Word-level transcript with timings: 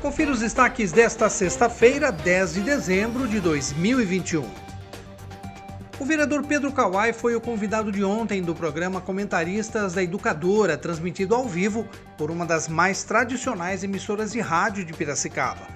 Confira 0.00 0.32
os 0.32 0.40
destaques 0.40 0.92
desta 0.92 1.28
sexta-feira, 1.28 2.10
10 2.10 2.54
de 2.54 2.60
dezembro 2.62 3.28
de 3.28 3.38
2021. 3.38 4.48
O 5.98 6.04
vereador 6.06 6.42
Pedro 6.46 6.72
Kawai 6.72 7.12
foi 7.12 7.36
o 7.36 7.40
convidado 7.40 7.92
de 7.92 8.02
ontem 8.02 8.40
do 8.40 8.54
programa 8.54 9.02
Comentaristas 9.02 9.92
da 9.92 10.02
Educadora, 10.02 10.78
transmitido 10.78 11.34
ao 11.34 11.46
vivo 11.46 11.86
por 12.16 12.30
uma 12.30 12.46
das 12.46 12.66
mais 12.66 13.04
tradicionais 13.04 13.84
emissoras 13.84 14.32
de 14.32 14.40
rádio 14.40 14.86
de 14.86 14.94
Piracicaba. 14.94 15.68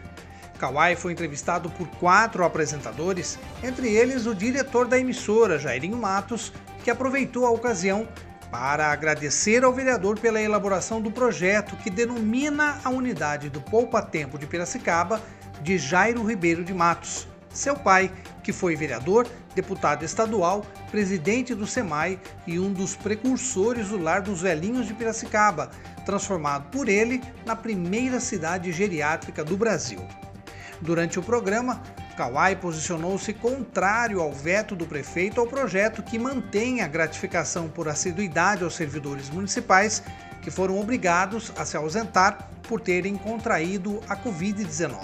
Kawai 0.59 0.97
foi 0.97 1.13
entrevistado 1.13 1.69
por 1.69 1.87
quatro 1.99 2.47
apresentadores, 2.47 3.39
entre 3.63 3.95
eles 3.95 4.25
o 4.25 4.35
diretor 4.35 4.89
da 4.89 4.99
emissora, 4.99 5.59
Jairinho 5.59 5.99
Matos, 5.99 6.51
que 6.83 6.91
aproveitou 6.91 7.45
a 7.45 7.51
ocasião 7.51 8.09
para 8.55 8.93
agradecer 8.93 9.65
ao 9.65 9.73
vereador 9.73 10.17
pela 10.17 10.41
elaboração 10.41 11.01
do 11.01 11.11
projeto 11.11 11.75
que 11.75 11.91
denomina 11.91 12.79
a 12.85 12.89
unidade 12.89 13.51
do 13.51 13.61
Poupa 13.61 14.01
Tempo 14.01 14.39
de 14.39 14.47
Piracicaba 14.47 15.21
de 15.61 15.77
Jairo 15.77 16.23
Ribeiro 16.23 16.63
de 16.63 16.73
Matos, 16.73 17.27
seu 17.53 17.75
pai, 17.75 18.13
que 18.45 18.53
foi 18.53 18.77
vereador, 18.77 19.27
deputado 19.57 20.05
estadual, 20.05 20.65
presidente 20.89 21.53
do 21.53 21.67
SEMAI 21.67 22.21
e 22.47 22.61
um 22.61 22.73
dos 22.73 22.95
precursores 22.95 23.89
do 23.89 23.99
Lar 23.99 24.23
dos 24.23 24.43
Velhinhos 24.43 24.87
de 24.87 24.95
Piracicaba, 24.95 25.73
transformado 26.07 26.71
por 26.71 26.89
ele 26.89 27.21
na 27.45 27.57
primeira 27.57 28.21
cidade 28.21 28.71
geriátrica 28.71 29.43
do 29.43 29.57
Brasil. 29.57 29.99
Durante 30.81 31.19
o 31.19 31.23
programa, 31.25 31.83
Kawai 32.17 32.55
posicionou-se 32.55 33.33
contrário 33.33 34.21
ao 34.21 34.33
veto 34.33 34.77
do 34.77 34.87
prefeito 34.87 35.41
ao 35.41 35.47
projeto 35.47 36.03
que 36.03 36.19
mantém 36.19 36.81
a 36.81 36.87
gratificação 36.87 37.69
por 37.69 37.89
assiduidade 37.89 38.63
aos 38.63 38.77
servidores 38.77 39.29
municipais 39.29 40.03
que 40.41 40.51
foram 40.51 40.79
obrigados 40.79 41.53
a 41.57 41.65
se 41.65 41.77
ausentar 41.77 42.51
por 42.69 42.81
terem 42.81 43.17
contraído 43.17 44.01
a 44.09 44.17
Covid-19. 44.17 44.95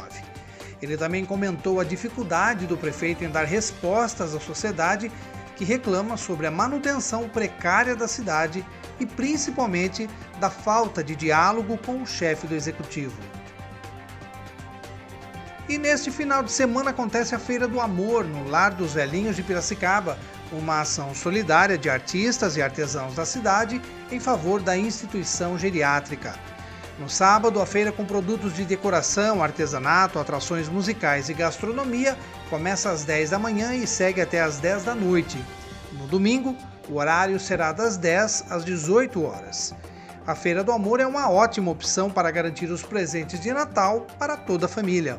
Ele 0.81 0.97
também 0.97 1.25
comentou 1.25 1.81
a 1.81 1.85
dificuldade 1.85 2.67
do 2.67 2.77
prefeito 2.77 3.25
em 3.25 3.29
dar 3.29 3.45
respostas 3.45 4.35
à 4.35 4.41
sociedade 4.41 5.11
que 5.57 5.65
reclama 5.65 6.17
sobre 6.17 6.47
a 6.47 6.51
manutenção 6.51 7.29
precária 7.29 7.97
da 7.97 8.07
cidade 8.07 8.65
e 8.99 9.05
principalmente 9.05 10.09
da 10.39 10.49
falta 10.49 11.03
de 11.03 11.17
diálogo 11.17 11.77
com 11.79 12.03
o 12.03 12.07
chefe 12.07 12.47
do 12.47 12.55
executivo. 12.55 13.40
E 15.69 15.79
neste 15.79 16.11
final 16.11 16.43
de 16.43 16.51
semana 16.51 16.91
acontece 16.91 17.35
a 17.35 17.39
Feira 17.39 17.69
do 17.69 17.81
Amor 17.81 18.25
no 18.25 18.49
Lar 18.49 18.75
dos 18.75 18.95
Velhinhos 18.95 19.37
de 19.37 19.43
Piracicaba, 19.43 20.19
uma 20.53 20.81
ação 20.81 21.15
solidária 21.15 21.79
de 21.79 21.89
artistas 21.89 22.57
e 22.57 22.63
artesãos 22.63 23.15
da 23.15 23.25
cidade 23.25 23.81
em 24.11 24.19
favor 24.19 24.61
da 24.61 24.77
instituição 24.77 25.59
geriátrica. 25.59 26.35
No 26.99 27.09
sábado, 27.09 27.63
a 27.63 27.67
feira 27.67 27.93
com 27.93 28.05
produtos 28.05 28.55
de 28.55 28.65
decoração, 28.65 29.43
artesanato, 29.43 30.19
atrações 30.19 30.69
musicais 30.69 31.29
e 31.29 31.35
gastronomia 31.35 32.19
começa 32.51 32.91
às 32.91 33.05
10 33.05 33.31
da 33.31 33.39
manhã 33.39 33.73
e 33.73 33.87
segue 33.87 34.21
até 34.21 34.41
às 34.41 34.59
10 34.59 34.85
da 34.85 34.95
noite. 34.95 35.43
No 35.93 36.07
domingo, 36.07 36.55
o 36.89 36.97
horário 36.97 37.39
será 37.39 37.73
das 37.73 37.97
10 37.97 38.47
às 38.51 38.65
18 38.65 39.23
horas. 39.23 39.75
A 40.27 40.35
Feira 40.35 40.63
do 40.63 40.73
Amor 40.73 41.01
é 41.01 41.07
uma 41.07 41.31
ótima 41.31 41.71
opção 41.71 42.11
para 42.11 42.31
garantir 42.31 42.67
os 42.67 42.83
presentes 42.83 43.41
de 43.41 43.53
Natal 43.53 44.07
para 44.19 44.37
toda 44.37 44.67
a 44.67 44.69
família 44.69 45.19